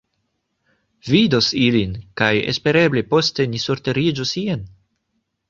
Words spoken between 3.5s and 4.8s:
ni surteriĝos ien.